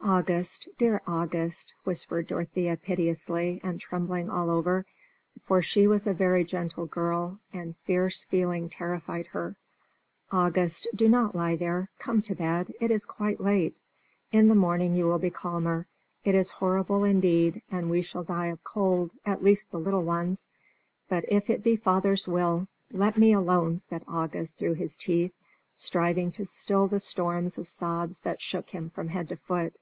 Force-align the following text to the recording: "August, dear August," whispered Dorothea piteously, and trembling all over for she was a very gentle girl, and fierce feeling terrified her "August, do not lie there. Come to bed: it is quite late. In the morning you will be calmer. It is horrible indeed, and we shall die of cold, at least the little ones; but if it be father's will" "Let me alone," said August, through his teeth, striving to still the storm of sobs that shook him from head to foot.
"August, 0.00 0.66
dear 0.78 1.02
August," 1.06 1.74
whispered 1.84 2.26
Dorothea 2.28 2.78
piteously, 2.78 3.60
and 3.62 3.78
trembling 3.78 4.30
all 4.30 4.48
over 4.48 4.86
for 5.44 5.60
she 5.60 5.86
was 5.86 6.06
a 6.06 6.14
very 6.14 6.44
gentle 6.44 6.86
girl, 6.86 7.38
and 7.52 7.76
fierce 7.84 8.22
feeling 8.22 8.70
terrified 8.70 9.26
her 9.26 9.54
"August, 10.32 10.86
do 10.94 11.08
not 11.10 11.34
lie 11.34 11.56
there. 11.56 11.90
Come 11.98 12.22
to 12.22 12.34
bed: 12.34 12.72
it 12.80 12.90
is 12.90 13.04
quite 13.04 13.38
late. 13.38 13.76
In 14.32 14.48
the 14.48 14.54
morning 14.54 14.94
you 14.94 15.04
will 15.04 15.18
be 15.18 15.28
calmer. 15.28 15.86
It 16.24 16.34
is 16.34 16.52
horrible 16.52 17.04
indeed, 17.04 17.60
and 17.70 17.90
we 17.90 18.00
shall 18.00 18.24
die 18.24 18.46
of 18.46 18.64
cold, 18.64 19.10
at 19.26 19.44
least 19.44 19.70
the 19.70 19.80
little 19.80 20.04
ones; 20.04 20.48
but 21.10 21.26
if 21.28 21.50
it 21.50 21.62
be 21.62 21.76
father's 21.76 22.26
will" 22.26 22.66
"Let 22.92 23.18
me 23.18 23.34
alone," 23.34 23.78
said 23.78 24.04
August, 24.08 24.56
through 24.56 24.74
his 24.74 24.96
teeth, 24.96 25.34
striving 25.76 26.32
to 26.32 26.46
still 26.46 26.86
the 26.86 27.00
storm 27.00 27.46
of 27.58 27.68
sobs 27.68 28.20
that 28.20 28.40
shook 28.40 28.70
him 28.70 28.88
from 28.88 29.08
head 29.08 29.28
to 29.28 29.36
foot. 29.36 29.78